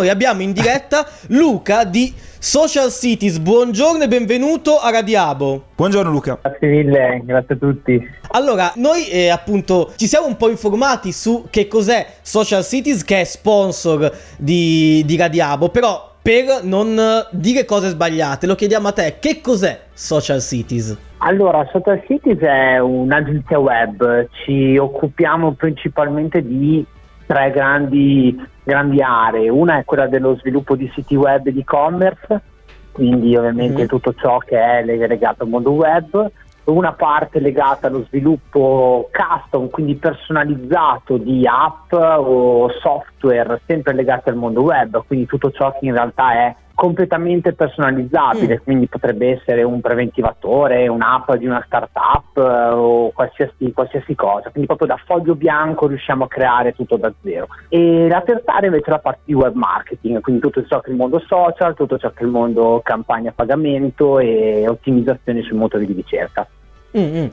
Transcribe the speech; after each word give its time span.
noi 0.00 0.08
abbiamo 0.08 0.40
in 0.40 0.52
diretta 0.52 1.06
Luca 1.28 1.84
di 1.84 2.14
Social 2.38 2.90
Cities. 2.90 3.38
Buongiorno 3.38 4.04
e 4.04 4.08
benvenuto 4.08 4.78
a 4.78 4.90
Radiabo. 4.90 5.64
Buongiorno 5.76 6.10
Luca. 6.10 6.38
Grazie 6.40 6.68
mille, 6.68 7.20
grazie 7.22 7.54
a 7.54 7.58
tutti. 7.58 8.08
Allora, 8.30 8.72
noi 8.76 9.06
eh, 9.10 9.28
appunto 9.28 9.92
ci 9.96 10.06
siamo 10.06 10.26
un 10.26 10.38
po' 10.38 10.48
informati 10.48 11.12
su 11.12 11.48
che 11.50 11.68
cos'è 11.68 12.06
Social 12.22 12.64
Cities, 12.64 13.04
che 13.04 13.20
è 13.20 13.24
sponsor 13.24 14.10
di, 14.38 15.02
di 15.04 15.16
Radiabo, 15.18 15.68
però 15.68 16.14
per 16.22 16.62
non 16.62 16.98
dire 17.32 17.66
cose 17.66 17.90
sbagliate, 17.90 18.46
lo 18.46 18.54
chiediamo 18.54 18.88
a 18.88 18.92
te, 18.92 19.16
che 19.20 19.42
cos'è 19.42 19.80
Social 19.92 20.40
Cities? 20.40 20.96
Allora, 21.18 21.68
Social 21.70 22.02
Cities 22.06 22.38
è 22.38 22.78
un'agenzia 22.78 23.58
web, 23.58 24.28
ci 24.44 24.78
occupiamo 24.78 25.52
principalmente 25.52 26.40
di 26.40 26.86
tre 27.30 27.52
grandi, 27.52 28.36
grandi 28.64 29.00
aree, 29.00 29.48
una 29.48 29.78
è 29.78 29.84
quella 29.84 30.08
dello 30.08 30.34
sviluppo 30.34 30.74
di 30.74 30.90
siti 30.92 31.14
web 31.14 31.46
e 31.46 31.52
di 31.52 31.60
e-commerce, 31.60 32.42
quindi 32.90 33.36
ovviamente 33.36 33.84
mm. 33.84 33.86
tutto 33.86 34.12
ciò 34.14 34.38
che 34.38 34.58
è 34.58 34.82
legato 34.82 35.44
al 35.44 35.48
mondo 35.48 35.70
web, 35.70 36.28
una 36.64 36.92
parte 36.92 37.38
legata 37.38 37.86
allo 37.86 38.04
sviluppo 38.08 39.08
custom, 39.12 39.70
quindi 39.70 39.94
personalizzato 39.94 41.18
di 41.18 41.46
app 41.46 41.92
o 41.92 42.68
software 42.80 43.60
sempre 43.64 43.94
legati 43.94 44.28
al 44.28 44.34
mondo 44.34 44.62
web, 44.62 45.04
quindi 45.06 45.26
tutto 45.26 45.52
ciò 45.52 45.70
che 45.78 45.86
in 45.86 45.92
realtà 45.92 46.32
è 46.32 46.56
completamente 46.80 47.52
personalizzabile, 47.52 48.54
mm. 48.54 48.64
quindi 48.64 48.86
potrebbe 48.86 49.32
essere 49.32 49.62
un 49.62 49.82
preventivatore, 49.82 50.88
un'app 50.88 51.34
di 51.34 51.44
una 51.44 51.62
startup 51.66 52.38
eh, 52.38 52.40
o 52.40 53.10
qualsiasi, 53.10 53.70
qualsiasi, 53.74 54.14
cosa, 54.14 54.48
quindi 54.48 54.64
proprio 54.64 54.88
da 54.88 54.98
foglio 55.04 55.34
bianco 55.34 55.86
riusciamo 55.88 56.24
a 56.24 56.26
creare 56.26 56.72
tutto 56.72 56.96
da 56.96 57.12
zero. 57.22 57.48
E 57.68 58.08
la 58.08 58.22
terza 58.22 58.54
area 58.54 58.68
invece 58.68 58.86
è 58.86 58.90
la 58.92 58.98
parte 58.98 59.20
di 59.26 59.34
web 59.34 59.54
marketing, 59.54 60.22
quindi 60.22 60.40
tutto 60.40 60.64
ciò 60.64 60.80
che 60.80 60.88
è 60.88 60.92
il 60.92 60.96
mondo 60.96 61.18
social, 61.18 61.74
tutto 61.74 61.98
ciò 61.98 62.12
che 62.12 62.22
è 62.22 62.24
il 62.24 62.30
mondo 62.30 62.80
campagna 62.82 63.28
a 63.28 63.34
pagamento 63.36 64.18
e 64.18 64.66
ottimizzazione 64.66 65.42
sui 65.42 65.58
motori 65.58 65.84
di 65.84 65.92
ricerca. 65.92 66.48
Mm-hmm. 66.96 67.26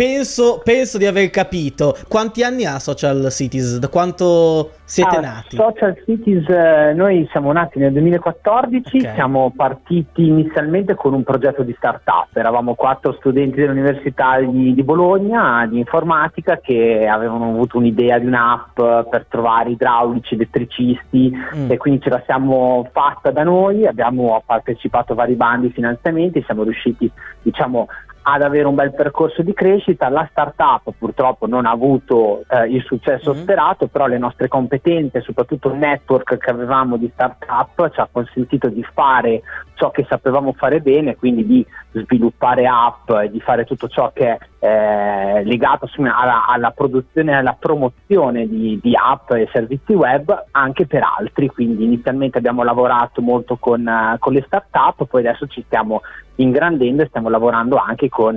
Penso, 0.00 0.62
penso, 0.64 0.96
di 0.96 1.04
aver 1.04 1.28
capito. 1.28 1.94
Quanti 2.08 2.42
anni 2.42 2.64
ha 2.64 2.78
Social 2.78 3.30
Cities? 3.30 3.76
Da 3.76 3.88
quanto 3.88 4.70
siete 4.84 5.16
ah, 5.16 5.20
nati? 5.20 5.56
Social 5.56 5.94
Cities, 6.06 6.48
eh, 6.48 6.94
noi 6.94 7.28
siamo 7.30 7.52
nati 7.52 7.78
nel 7.78 7.92
2014, 7.92 8.96
okay. 8.96 9.12
siamo 9.12 9.52
partiti 9.54 10.26
inizialmente 10.26 10.94
con 10.94 11.12
un 11.12 11.22
progetto 11.22 11.62
di 11.62 11.74
startup. 11.76 12.34
Eravamo 12.34 12.72
quattro 12.76 13.12
studenti 13.12 13.60
dell'Università 13.60 14.40
di, 14.40 14.72
di 14.72 14.82
Bologna 14.82 15.66
di 15.66 15.76
informatica 15.76 16.56
che 16.56 17.06
avevano 17.06 17.50
avuto 17.50 17.76
un'idea 17.76 18.18
di 18.18 18.24
un'app 18.24 18.80
per 19.10 19.26
trovare 19.28 19.72
idraulici, 19.72 20.32
elettricisti 20.32 21.30
mm. 21.30 21.70
e 21.70 21.76
quindi 21.76 22.00
ce 22.00 22.08
la 22.08 22.22
siamo 22.24 22.88
fatta 22.90 23.30
da 23.32 23.42
noi. 23.42 23.86
Abbiamo 23.86 24.42
partecipato 24.46 25.12
a 25.12 25.16
vari 25.16 25.34
bandi 25.34 25.66
di 25.66 25.74
finanziamenti, 25.74 26.42
siamo 26.46 26.62
riusciti 26.62 27.12
diciamo, 27.42 27.86
ad 28.22 28.42
avere 28.42 28.66
un 28.66 28.74
bel 28.74 28.92
percorso 28.94 29.42
di 29.42 29.52
crescita. 29.52 30.08
La 30.08 30.28
startup 30.30 30.92
purtroppo 30.98 31.46
non 31.46 31.66
ha 31.66 31.70
avuto 31.70 32.44
eh, 32.48 32.66
il 32.66 32.82
successo 32.82 33.32
mm-hmm. 33.32 33.42
sperato, 33.42 33.86
però 33.86 34.06
le 34.06 34.18
nostre 34.18 34.48
competenze, 34.48 35.20
soprattutto 35.20 35.68
il 35.68 35.78
network 35.78 36.36
che 36.36 36.50
avevamo 36.50 36.96
di 36.96 37.10
startup, 37.12 37.90
ci 37.92 38.00
ha 38.00 38.08
consentito 38.10 38.68
di 38.68 38.84
fare 38.92 39.42
ciò 39.74 39.90
che 39.90 40.04
sapevamo 40.08 40.52
fare 40.52 40.80
bene, 40.80 41.16
quindi 41.16 41.46
di 41.46 41.66
sviluppare 41.92 42.66
app 42.66 43.10
e 43.22 43.30
di 43.30 43.40
fare 43.40 43.64
tutto 43.64 43.88
ciò 43.88 44.10
che 44.12 44.26
è 44.26 44.38
eh, 44.62 45.42
legato 45.44 45.88
alla, 45.96 46.46
alla, 46.46 46.70
produzione 46.70 47.32
e 47.32 47.34
alla 47.34 47.56
promozione 47.58 48.46
di, 48.46 48.78
di, 48.82 48.92
app 48.94 49.30
e 49.32 49.48
servizi 49.50 49.94
web 49.94 50.48
anche 50.50 50.86
per 50.86 51.02
altri. 51.18 51.48
Quindi 51.48 51.84
inizialmente 51.84 52.36
abbiamo 52.36 52.62
lavorato 52.62 53.22
molto 53.22 53.56
con, 53.56 53.86
uh, 53.86 54.18
con 54.18 54.34
le 54.34 54.42
startup, 54.46 55.06
poi 55.06 55.26
adesso 55.26 55.46
ci 55.46 55.62
stiamo 55.64 56.02
ingrandendo 56.36 57.02
e 57.02 57.06
stiamo 57.06 57.30
lavorando 57.30 57.76
anche 57.76 58.10
con 58.10 58.36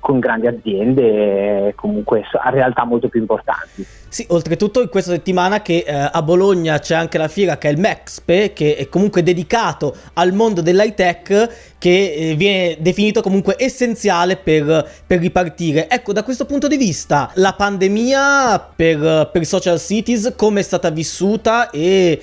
con 0.00 0.18
grandi 0.18 0.46
aziende 0.46 1.72
comunque 1.76 2.24
a 2.32 2.50
realtà 2.50 2.84
molto 2.84 3.08
più 3.08 3.20
importanti. 3.20 3.86
Sì, 4.08 4.26
oltretutto 4.30 4.82
in 4.82 4.88
questa 4.88 5.12
settimana 5.12 5.62
che 5.62 5.84
eh, 5.86 5.92
a 5.92 6.22
Bologna 6.22 6.80
c'è 6.80 6.96
anche 6.96 7.16
la 7.16 7.28
fiera 7.28 7.58
che 7.58 7.68
è 7.68 7.70
il 7.70 7.78
Mexpe, 7.78 8.52
che 8.52 8.74
è 8.74 8.88
comunque 8.88 9.22
dedicato 9.22 9.94
al 10.14 10.32
mondo 10.32 10.62
dell'high 10.62 10.94
tech, 10.94 11.74
che 11.78 12.12
eh, 12.12 12.34
viene 12.34 12.76
definito 12.80 13.20
comunque 13.22 13.54
essenziale 13.56 14.36
per, 14.36 14.84
per, 15.06 15.20
ripartire. 15.20 15.88
Ecco, 15.88 16.12
da 16.12 16.24
questo 16.24 16.44
punto 16.44 16.66
di 16.66 16.76
vista, 16.76 17.30
la 17.34 17.52
pandemia 17.52 18.72
per, 18.74 19.30
per 19.32 19.44
social 19.44 19.78
cities 19.78 20.32
come 20.34 20.58
è 20.58 20.64
stata 20.64 20.90
vissuta 20.90 21.70
e 21.70 22.20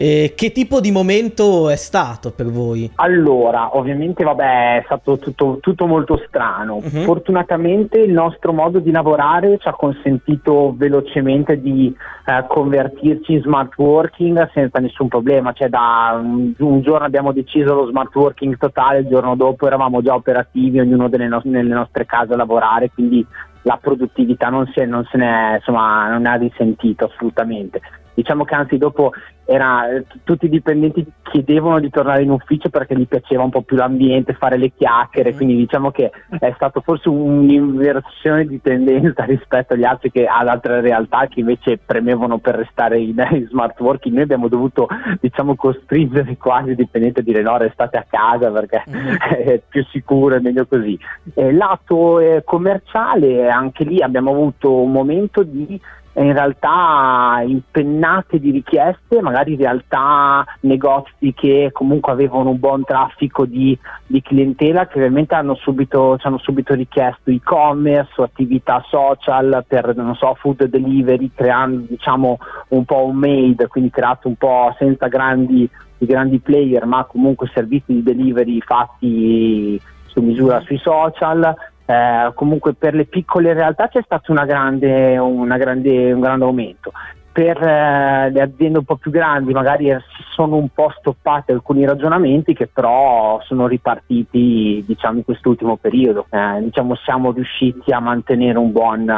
eh, 0.00 0.34
che 0.36 0.52
tipo 0.52 0.78
di 0.78 0.92
momento 0.92 1.68
è 1.68 1.74
stato 1.74 2.30
per 2.30 2.46
voi? 2.46 2.88
Allora, 2.94 3.76
ovviamente 3.76 4.22
vabbè, 4.22 4.76
è 4.76 4.82
stato 4.84 5.18
tutto, 5.18 5.58
tutto 5.60 5.86
molto 5.86 6.22
strano. 6.28 6.76
Uh-huh. 6.76 7.02
Fortunatamente 7.02 7.98
il 7.98 8.12
nostro 8.12 8.52
modo 8.52 8.78
di 8.78 8.92
lavorare 8.92 9.58
ci 9.58 9.66
ha 9.66 9.72
consentito 9.72 10.72
velocemente 10.76 11.60
di 11.60 11.92
eh, 12.26 12.44
convertirci 12.46 13.32
in 13.32 13.40
smart 13.40 13.76
working 13.76 14.48
senza 14.52 14.78
nessun 14.78 15.08
problema. 15.08 15.52
Cioè 15.52 15.68
da 15.68 16.16
un, 16.22 16.52
un, 16.56 16.80
giorno 16.80 17.04
abbiamo 17.04 17.32
deciso 17.32 17.74
lo 17.74 17.86
smart 17.86 18.14
working 18.14 18.56
totale, 18.56 19.00
il 19.00 19.08
giorno 19.08 19.34
dopo 19.34 19.66
eravamo 19.66 20.00
già 20.00 20.14
operativi, 20.14 20.78
ognuno 20.78 21.08
no- 21.08 21.40
nelle 21.42 21.74
nostre 21.74 22.06
case 22.06 22.34
a 22.34 22.36
lavorare, 22.36 22.92
quindi 22.94 23.26
la 23.62 23.76
produttività 23.82 24.48
non, 24.48 24.70
è, 24.72 24.84
non 24.84 25.04
se 25.10 25.18
ne, 25.18 25.50
è, 25.50 25.54
insomma, 25.56 26.08
non 26.08 26.22
ne 26.22 26.28
ha 26.28 26.34
risentito 26.34 27.06
assolutamente. 27.06 27.80
Diciamo 28.18 28.44
che 28.44 28.56
anzi 28.56 28.78
dopo 28.78 29.12
era, 29.44 29.84
tutti 30.24 30.46
i 30.46 30.48
dipendenti 30.48 31.06
chiedevano 31.22 31.78
di 31.78 31.88
tornare 31.88 32.22
in 32.22 32.30
ufficio 32.30 32.68
perché 32.68 32.96
gli 32.96 33.06
piaceva 33.06 33.44
un 33.44 33.50
po' 33.50 33.62
più 33.62 33.76
l'ambiente, 33.76 34.32
fare 34.32 34.58
le 34.58 34.72
chiacchiere, 34.76 35.34
quindi 35.34 35.54
diciamo 35.54 35.92
che 35.92 36.10
è 36.40 36.52
stato 36.56 36.80
forse 36.80 37.08
un'inversione 37.08 38.44
di 38.44 38.60
tendenza 38.60 39.22
rispetto 39.24 39.74
agli 39.74 39.84
altri 39.84 40.10
che, 40.10 40.26
ad 40.26 40.48
altre 40.48 40.80
realtà 40.80 41.28
che 41.28 41.38
invece 41.38 41.78
premevano 41.78 42.38
per 42.38 42.56
restare 42.56 42.98
in, 42.98 43.24
in 43.30 43.46
smart 43.46 43.78
working. 43.78 44.14
Noi 44.16 44.24
abbiamo 44.24 44.48
dovuto 44.48 44.88
diciamo 45.20 45.54
costringere 45.54 46.36
quasi 46.38 46.70
i 46.72 46.74
dipendenti 46.74 47.20
a 47.20 47.22
dire 47.22 47.40
no, 47.40 47.56
restate 47.56 47.98
a 47.98 48.06
casa 48.08 48.50
perché 48.50 48.82
è 49.30 49.62
più 49.66 49.84
sicuro, 49.92 50.34
è 50.34 50.40
meglio 50.40 50.66
così. 50.66 50.98
Eh, 51.34 51.52
lato 51.52 52.18
eh, 52.18 52.42
commerciale, 52.44 53.48
anche 53.48 53.84
lì 53.84 54.02
abbiamo 54.02 54.32
avuto 54.32 54.74
un 54.74 54.90
momento 54.90 55.44
di 55.44 55.80
in 56.22 56.32
realtà 56.32 57.42
impennate 57.46 58.38
di 58.38 58.50
richieste, 58.50 59.20
magari 59.20 59.52
in 59.52 59.58
realtà 59.58 60.44
negozi 60.60 61.32
che 61.34 61.70
comunque 61.72 62.12
avevano 62.12 62.50
un 62.50 62.58
buon 62.58 62.84
traffico 62.84 63.46
di, 63.46 63.78
di 64.06 64.20
clientela 64.20 64.86
che 64.86 64.98
ovviamente 64.98 65.34
hanno 65.34 65.54
subito, 65.54 66.16
ci 66.18 66.26
hanno 66.26 66.38
subito 66.38 66.74
richiesto 66.74 67.30
e-commerce 67.30 68.20
attività 68.20 68.84
social 68.88 69.64
per 69.66 69.94
non 69.94 70.14
so, 70.16 70.34
food 70.34 70.64
delivery, 70.64 71.30
creando 71.34 71.84
diciamo 71.88 72.38
un 72.68 72.84
po' 72.84 73.06
un 73.06 73.16
made, 73.16 73.68
quindi 73.68 73.90
creato 73.90 74.28
un 74.28 74.36
po' 74.36 74.74
senza 74.78 75.06
grandi, 75.06 75.68
grandi 75.98 76.38
player, 76.38 76.84
ma 76.84 77.04
comunque 77.04 77.50
servizi 77.54 77.92
di 77.92 78.02
delivery 78.02 78.60
fatti 78.60 79.80
su 80.06 80.20
misura 80.20 80.60
sui 80.60 80.78
social 80.78 81.54
eh, 81.88 82.32
comunque 82.34 82.74
per 82.74 82.94
le 82.94 83.06
piccole 83.06 83.54
realtà 83.54 83.88
c'è 83.88 84.02
stato 84.04 84.30
una 84.30 84.44
grande, 84.44 85.16
una 85.16 85.56
grande, 85.56 86.12
un 86.12 86.20
grande 86.20 86.44
aumento. 86.44 86.92
Per 87.32 87.56
eh, 87.56 88.30
le 88.30 88.42
aziende 88.42 88.78
un 88.78 88.84
po' 88.84 88.96
più 88.96 89.10
grandi 89.10 89.54
magari 89.54 89.86
si 89.86 90.22
sono 90.34 90.56
un 90.56 90.68
po' 90.68 90.92
stoppati 90.98 91.52
alcuni 91.52 91.86
ragionamenti 91.86 92.52
che 92.52 92.66
però 92.66 93.40
sono 93.46 93.66
ripartiti 93.66 94.84
diciamo, 94.86 95.18
in 95.18 95.24
quest'ultimo 95.24 95.76
periodo. 95.76 96.26
Eh, 96.28 96.62
diciamo, 96.64 96.94
siamo 96.96 97.32
riusciti 97.32 97.90
a 97.90 98.00
mantenere 98.00 98.58
un 98.58 98.70
buon, 98.70 99.10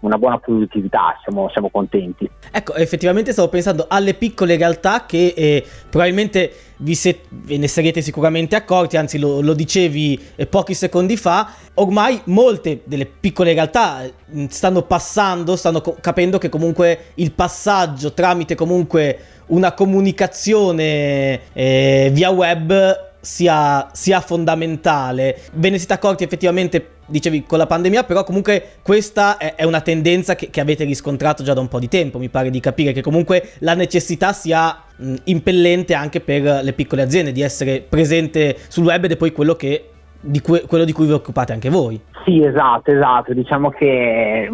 una 0.00 0.18
buona 0.18 0.38
produttività, 0.38 1.16
siamo, 1.22 1.48
siamo, 1.50 1.68
contenti. 1.68 2.28
Ecco, 2.50 2.74
effettivamente 2.74 3.30
stavo 3.30 3.48
pensando 3.48 3.86
alle 3.88 4.14
piccole 4.14 4.56
realtà 4.56 5.04
che 5.06 5.32
eh, 5.36 5.64
probabilmente 5.88 6.50
se- 6.94 7.20
ve 7.28 7.56
ne 7.56 7.68
sarete 7.68 8.02
sicuramente 8.02 8.56
accorti, 8.56 8.96
anzi 8.96 9.18
lo, 9.18 9.40
lo 9.40 9.54
dicevi 9.54 10.20
eh, 10.36 10.46
pochi 10.46 10.74
secondi 10.74 11.16
fa, 11.16 11.50
ormai 11.74 12.20
molte 12.24 12.82
delle 12.84 13.06
piccole 13.06 13.52
realtà 13.52 14.02
mm, 14.34 14.46
stanno 14.48 14.82
passando, 14.82 15.56
stanno 15.56 15.80
co- 15.80 15.96
capendo 16.00 16.38
che 16.38 16.48
comunque 16.48 17.12
il 17.14 17.32
passaggio 17.32 18.12
tramite 18.12 18.54
comunque 18.54 19.18
una 19.46 19.72
comunicazione 19.72 21.52
eh, 21.52 22.10
via 22.12 22.30
web 22.30 23.04
sia, 23.20 23.88
sia 23.92 24.20
fondamentale. 24.20 25.40
Ve 25.54 25.70
ne 25.70 25.78
siete 25.78 25.94
accorti 25.94 26.24
effettivamente 26.24 26.95
dicevi 27.06 27.44
con 27.44 27.58
la 27.58 27.66
pandemia, 27.66 28.04
però 28.04 28.24
comunque 28.24 28.76
questa 28.82 29.36
è, 29.36 29.54
è 29.54 29.64
una 29.64 29.80
tendenza 29.80 30.34
che, 30.34 30.50
che, 30.50 30.60
avete 30.60 30.84
riscontrato 30.84 31.42
già 31.42 31.54
da 31.54 31.60
un 31.60 31.68
po' 31.68 31.78
di 31.78 31.88
tempo, 31.88 32.18
mi 32.18 32.28
pare 32.28 32.50
di 32.50 32.60
capire 32.60 32.92
che 32.92 33.02
comunque 33.02 33.50
la 33.60 33.74
necessità 33.74 34.32
sia 34.32 34.82
mh, 34.96 35.14
impellente 35.24 35.94
anche 35.94 36.20
per 36.20 36.42
le 36.62 36.72
piccole 36.72 37.02
aziende 37.02 37.32
di 37.32 37.42
essere 37.42 37.80
presente 37.80 38.56
sul 38.68 38.84
web 38.84 39.04
ed 39.04 39.12
è 39.12 39.16
poi 39.16 39.32
quello, 39.32 39.54
che, 39.54 39.90
di 40.20 40.40
cui, 40.40 40.60
quello 40.62 40.84
di 40.84 40.92
cui 40.92 41.06
vi 41.06 41.12
occupate 41.12 41.52
anche 41.52 41.70
voi. 41.70 42.00
Sì, 42.24 42.42
esatto, 42.44 42.90
esatto, 42.90 43.32
diciamo 43.32 43.70
che 43.70 44.50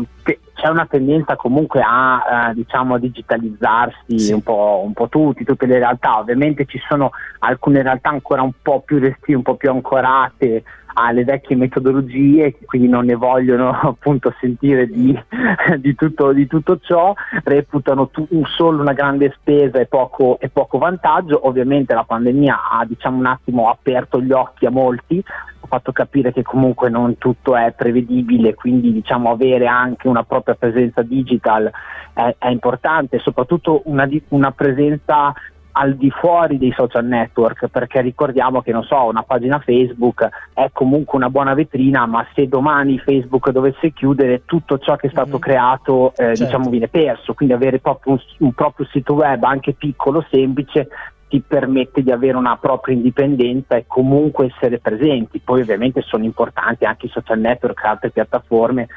c'è 0.54 0.68
una 0.68 0.86
tendenza 0.86 1.36
comunque 1.36 1.82
a 1.84 2.50
eh, 2.50 2.54
diciamo 2.54 2.98
digitalizzarsi 2.98 4.18
sì. 4.18 4.32
un, 4.32 4.42
po', 4.42 4.82
un, 4.84 4.92
po', 4.92 5.08
tutti, 5.08 5.44
tutte 5.44 5.66
le 5.66 5.78
realtà. 5.78 6.18
Ovviamente 6.18 6.64
ci 6.66 6.80
sono 6.88 7.10
alcune 7.40 7.82
realtà 7.82 8.10
ancora 8.10 8.42
un 8.42 8.52
po' 8.60 8.80
più 8.80 8.98
restive, 8.98 9.36
un 9.36 9.42
po' 9.42 9.56
più 9.56 9.70
ancorate 9.70 10.62
alle 10.94 11.24
vecchie 11.24 11.56
metodologie, 11.56 12.58
quindi 12.64 12.88
non 12.88 13.06
ne 13.06 13.14
vogliono 13.14 13.70
appunto 13.82 14.34
sentire 14.40 14.86
di, 14.86 15.18
di, 15.78 15.94
tutto, 15.94 16.32
di 16.32 16.46
tutto, 16.46 16.78
ciò, 16.78 17.14
reputano 17.44 18.08
tu, 18.08 18.26
solo 18.56 18.80
una 18.80 18.92
grande 18.92 19.32
spesa 19.38 19.78
e 19.78 19.86
poco, 19.86 20.38
e 20.40 20.48
poco 20.48 20.78
vantaggio. 20.78 21.46
Ovviamente 21.46 21.94
la 21.94 22.04
pandemia 22.04 22.70
ha 22.70 22.84
diciamo, 22.84 23.18
un 23.18 23.26
attimo 23.26 23.68
aperto 23.68 24.20
gli 24.20 24.32
occhi 24.32 24.66
a 24.66 24.70
molti, 24.70 25.22
ha 25.26 25.66
fatto 25.66 25.92
capire 25.92 26.32
che 26.32 26.42
comunque 26.42 26.90
non 26.90 27.16
tutto 27.18 27.56
è 27.56 27.72
prevedibile, 27.72 28.54
quindi 28.54 28.92
diciamo, 28.92 29.30
avere 29.30 29.66
anche 29.66 30.08
una 30.08 30.24
propria 30.24 30.41
presenza 30.42 31.02
digital 31.02 31.70
è, 32.12 32.34
è 32.38 32.48
importante, 32.48 33.18
soprattutto 33.18 33.82
una, 33.84 34.08
una 34.28 34.50
presenza 34.52 35.32
al 35.72 35.94
di 35.94 36.10
fuori 36.10 36.58
dei 36.58 36.72
social 36.76 37.04
network, 37.06 37.68
perché 37.68 38.00
ricordiamo 38.00 38.60
che 38.60 38.72
non 38.72 38.82
so, 38.82 39.04
una 39.04 39.22
pagina 39.22 39.58
Facebook 39.58 40.28
è 40.52 40.68
comunque 40.72 41.16
una 41.16 41.30
buona 41.30 41.54
vetrina, 41.54 42.04
ma 42.06 42.26
se 42.34 42.46
domani 42.46 42.98
Facebook 42.98 43.50
dovesse 43.50 43.92
chiudere, 43.92 44.42
tutto 44.44 44.78
ciò 44.78 44.96
che 44.96 45.06
è 45.06 45.10
stato 45.10 45.30
mm-hmm. 45.30 45.38
creato 45.38 46.10
eh, 46.10 46.14
certo. 46.14 46.44
diciamo 46.44 46.70
viene 46.70 46.88
perso. 46.88 47.34
Quindi 47.34 47.54
avere 47.54 47.78
proprio 47.78 48.14
un, 48.14 48.20
un 48.38 48.52
proprio 48.52 48.86
sito 48.86 49.14
web, 49.14 49.42
anche 49.44 49.72
piccolo, 49.72 50.24
semplice, 50.30 50.88
ti 51.28 51.40
permette 51.40 52.02
di 52.02 52.10
avere 52.10 52.36
una 52.36 52.58
propria 52.58 52.94
indipendenza 52.94 53.76
e 53.76 53.84
comunque 53.86 54.52
essere 54.54 54.78
presenti. 54.78 55.40
Poi 55.42 55.62
ovviamente 55.62 56.02
sono 56.02 56.24
importanti 56.24 56.84
anche 56.84 57.06
i 57.06 57.08
social 57.08 57.38
network 57.38 57.82
e 57.82 57.88
altre 57.88 58.10
piattaforme 58.10 58.88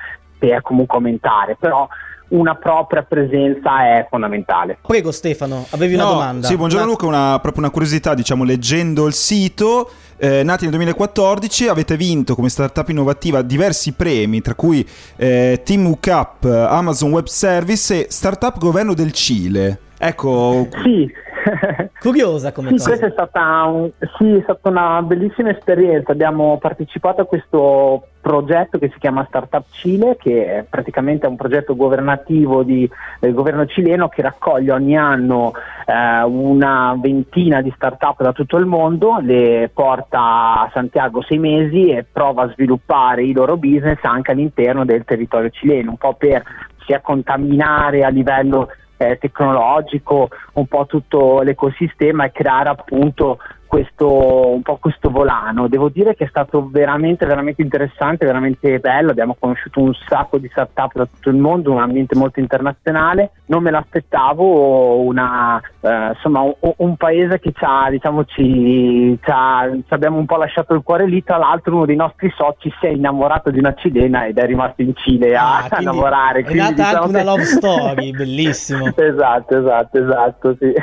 per 0.49 0.61
comunque 0.61 0.97
aumentare, 0.97 1.55
però 1.59 1.87
una 2.27 2.55
propria 2.55 3.03
presenza 3.03 3.85
è 3.85 4.07
fondamentale. 4.09 4.77
Prego 4.85 5.11
Stefano, 5.11 5.65
avevi 5.71 5.95
no, 5.95 6.03
una 6.03 6.11
domanda. 6.11 6.47
Sì, 6.47 6.55
buongiorno 6.55 6.85
Ma... 6.85 6.91
Luca, 6.91 7.05
una, 7.05 7.39
proprio 7.39 7.63
una 7.63 7.71
curiosità, 7.71 8.13
diciamo, 8.13 8.43
leggendo 8.43 9.05
il 9.05 9.13
sito, 9.13 9.89
eh, 10.17 10.43
nati 10.43 10.63
nel 10.63 10.71
2014, 10.71 11.67
avete 11.67 11.97
vinto 11.97 12.35
come 12.35 12.49
startup 12.49 12.87
innovativa 12.89 13.41
diversi 13.41 13.93
premi, 13.93 14.41
tra 14.41 14.55
cui 14.55 14.87
eh, 15.17 15.61
Team 15.63 15.85
UCAP, 15.85 16.45
Amazon 16.69 17.11
Web 17.11 17.25
Service 17.25 18.05
e 18.05 18.07
Startup 18.09 18.57
Governo 18.57 18.93
del 18.93 19.11
Cile. 19.11 19.79
Ecco. 19.97 20.67
Sì. 20.83 21.11
Curiosa 21.99 22.51
come 22.51 22.69
sì, 22.69 22.75
cosa. 22.75 22.89
Questa 22.89 23.05
è 23.05 23.11
stata, 23.11 23.63
un, 23.65 23.91
sì, 24.17 24.35
è 24.35 24.41
stata 24.41 24.69
una 24.69 25.01
bellissima 25.03 25.51
esperienza. 25.51 26.11
Abbiamo 26.11 26.57
partecipato 26.57 27.21
a 27.21 27.25
questo 27.25 28.07
progetto 28.25 28.79
che 28.79 28.89
si 28.91 28.97
chiama 28.97 29.23
Startup 29.27 29.63
Cile, 29.69 30.17
che 30.17 30.45
è 30.47 30.65
praticamente 30.67 31.27
un 31.27 31.35
progetto 31.35 31.75
governativo 31.75 32.63
di, 32.63 32.89
del 33.19 33.35
governo 33.35 33.67
cileno 33.67 34.09
che 34.09 34.23
raccoglie 34.23 34.71
ogni 34.71 34.97
anno 34.97 35.53
eh, 35.85 36.23
una 36.23 36.97
ventina 36.99 37.61
di 37.61 37.71
startup 37.75 38.23
da 38.23 38.33
tutto 38.33 38.57
il 38.57 38.65
mondo, 38.65 39.19
le 39.21 39.69
porta 39.71 40.61
a 40.61 40.69
Santiago 40.73 41.21
sei 41.21 41.37
mesi 41.37 41.91
e 41.91 42.03
prova 42.03 42.45
a 42.45 42.51
sviluppare 42.51 43.23
i 43.23 43.31
loro 43.31 43.57
business 43.57 43.99
anche 44.01 44.31
all'interno 44.31 44.85
del 44.85 45.05
territorio 45.05 45.51
cileno, 45.51 45.91
un 45.91 45.97
po' 45.97 46.15
per 46.15 46.41
sia 46.83 47.01
contaminare 47.01 48.03
a 48.03 48.09
livello 48.09 48.69
eh, 48.97 49.19
tecnologico 49.19 50.29
un 50.53 50.65
po' 50.65 50.87
tutto 50.87 51.41
l'ecosistema 51.41 52.25
e 52.25 52.31
creare 52.31 52.69
appunto 52.69 53.37
questo, 53.75 54.53
un 54.53 54.61
po' 54.61 54.77
questo 54.77 55.09
volano. 55.09 55.67
Devo 55.67 55.89
dire 55.89 56.15
che 56.15 56.23
è 56.23 56.27
stato 56.29 56.69
veramente, 56.71 57.25
veramente 57.25 57.61
interessante, 57.61 58.25
veramente 58.25 58.79
bello. 58.79 59.11
Abbiamo 59.11 59.35
conosciuto 59.37 59.81
un 59.81 59.93
sacco 60.07 60.37
di 60.37 60.47
startup 60.49 60.93
da 60.93 61.05
tutto 61.05 61.29
il 61.29 61.35
mondo, 61.35 61.73
un 61.73 61.81
ambiente 61.81 62.15
molto 62.15 62.39
internazionale. 62.39 63.31
Non 63.47 63.61
me 63.61 63.71
l'aspettavo, 63.71 65.01
una, 65.01 65.61
eh, 65.81 66.11
insomma, 66.13 66.39
un, 66.39 66.53
un, 66.77 66.95
paese 66.95 67.39
che 67.39 67.51
ci 67.51 67.65
ha, 67.65 67.89
diciamo, 67.89 68.23
ci, 68.23 69.19
ci, 69.21 69.29
ha, 69.29 69.69
ci, 69.69 69.93
abbiamo 69.93 70.19
un 70.19 70.25
po' 70.25 70.37
lasciato 70.37 70.73
il 70.73 70.81
cuore 70.81 71.05
lì. 71.05 71.21
Tra 71.21 71.35
l'altro, 71.35 71.75
uno 71.75 71.85
dei 71.85 71.97
nostri 71.97 72.31
soci 72.33 72.73
si 72.79 72.85
è 72.85 72.89
innamorato 72.91 73.51
di 73.51 73.59
una 73.59 73.73
cilena 73.73 74.25
ed 74.25 74.37
è 74.37 74.45
rimasto 74.45 74.83
in 74.83 74.95
Cile 74.95 75.35
a, 75.35 75.57
ah, 75.57 75.67
a 75.69 75.81
lavorare. 75.81 76.39
È 76.39 76.43
quindi, 76.43 76.61
nata 76.61 76.73
diciamo 76.75 77.03
anche 77.03 77.11
che... 77.11 77.21
una 77.21 77.29
love 77.29 77.43
story, 77.43 78.11
bellissimo. 78.15 78.85
esatto, 78.95 79.57
esatto, 79.57 80.01
esatto. 80.01 80.55
Sì. 80.57 80.73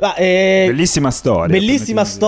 Ma, 0.00 0.14
eh, 0.14 0.64
bellissima 0.68 1.10
storia. 1.10 1.58
Bellissima 1.58 2.04
storia 2.04 2.20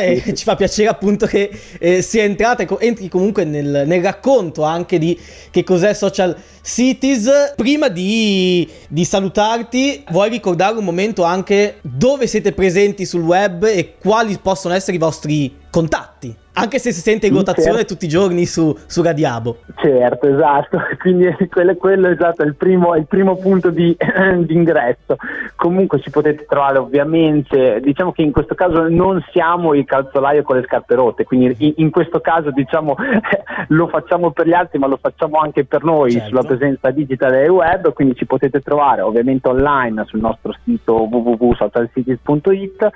e 0.00 0.22
ci 0.34 0.44
fa 0.44 0.56
piacere 0.56 0.88
appunto 0.88 1.26
che 1.26 1.50
eh, 1.78 2.02
sia 2.02 2.22
entrata 2.22 2.62
e 2.62 2.68
entri 2.80 3.08
comunque 3.08 3.44
nel, 3.44 3.84
nel, 3.86 4.02
racconto 4.02 4.62
anche 4.62 4.98
di 4.98 5.18
che 5.50 5.62
cos'è 5.62 5.92
Social 5.94 6.36
Cities. 6.62 7.54
Prima 7.56 7.88
di, 7.88 8.68
di 8.88 9.04
salutarti 9.04 10.04
vuoi 10.10 10.30
ricordare 10.30 10.78
un 10.78 10.84
momento 10.84 11.22
anche 11.22 11.78
dove 11.82 12.26
siete 12.26 12.52
presenti 12.52 13.04
sul 13.04 13.22
web 13.22 13.64
e 13.64 13.94
quali 13.98 14.38
possono 14.40 14.74
essere 14.74 14.96
i 14.96 15.00
vostri 15.00 15.60
contatti? 15.72 16.36
Anche 16.54 16.78
se 16.78 16.92
si 16.92 17.00
sente 17.00 17.26
in 17.28 17.34
rotazione 17.34 17.78
certo. 17.78 17.94
tutti 17.94 18.04
i 18.04 18.08
giorni 18.08 18.44
su, 18.44 18.76
su 18.84 19.02
Radiabo. 19.02 19.56
Certo, 19.76 20.28
esatto, 20.28 20.82
quindi 21.00 21.34
quello, 21.48 21.74
quello 21.76 22.08
esatto, 22.08 22.42
è 22.42 22.44
il 22.46 22.56
primo, 22.56 22.94
il 22.94 23.06
primo 23.06 23.36
punto 23.36 23.70
di, 23.70 23.96
di, 23.96 24.54
ingresso. 24.54 25.16
Comunque 25.56 25.98
ci 26.00 26.10
potete 26.10 26.44
trovare 26.44 26.76
ovviamente, 26.76 27.80
diciamo 27.80 28.12
che 28.12 28.20
in 28.20 28.32
questo 28.32 28.54
caso 28.54 28.86
non 28.86 29.24
siamo 29.32 29.72
il 29.72 29.86
calzolaio 29.86 30.42
con 30.42 30.56
le 30.56 30.64
scarpe 30.64 30.94
rotte, 30.94 31.24
quindi 31.24 31.56
in, 31.58 31.72
in 31.76 31.90
questo 31.90 32.20
caso 32.20 32.50
diciamo 32.50 32.96
lo 33.68 33.88
facciamo 33.88 34.30
per 34.30 34.46
gli 34.46 34.52
altri 34.52 34.78
ma 34.78 34.88
lo 34.88 34.98
facciamo 35.00 35.38
anche 35.38 35.64
per 35.64 35.84
noi 35.84 36.10
certo. 36.12 36.28
sulla 36.28 36.42
presenza 36.42 36.90
digitale 36.90 37.44
e 37.44 37.48
web, 37.48 37.94
quindi 37.94 38.14
ci 38.14 38.26
potete 38.26 38.60
trovare 38.60 39.00
ovviamente 39.00 39.48
online 39.48 40.04
sul 40.04 40.20
nostro 40.20 40.54
sito 40.64 41.08
www.socialcities.it 41.10 42.90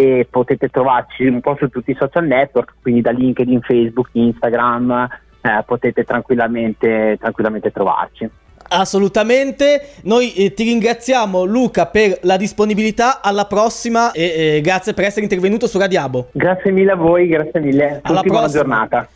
e 0.00 0.26
potete 0.30 0.70
trovarci 0.70 1.26
un 1.26 1.42
po' 1.42 1.56
su 1.58 1.68
tutti 1.68 1.90
i 1.90 1.96
social 1.98 2.26
network, 2.26 2.72
quindi 2.80 3.02
da 3.02 3.10
LinkedIn, 3.10 3.60
Facebook, 3.60 4.08
Instagram, 4.12 5.06
eh, 5.42 5.62
potete 5.66 6.04
tranquillamente, 6.04 7.18
tranquillamente 7.20 7.70
trovarci. 7.70 8.28
Assolutamente, 8.72 9.88
noi 10.04 10.32
eh, 10.34 10.54
ti 10.54 10.62
ringraziamo 10.62 11.44
Luca 11.44 11.86
per 11.86 12.18
la 12.22 12.38
disponibilità, 12.38 13.20
alla 13.20 13.44
prossima 13.44 14.12
e 14.12 14.56
eh, 14.56 14.60
grazie 14.62 14.94
per 14.94 15.04
essere 15.04 15.22
intervenuto 15.22 15.66
su 15.66 15.76
Radiabo. 15.76 16.28
Grazie 16.32 16.70
mille 16.70 16.92
a 16.92 16.96
voi, 16.96 17.26
grazie 17.26 17.60
mille, 17.60 18.00
alla 18.02 18.22
prossima 18.22 18.48
giornata. 18.48 19.08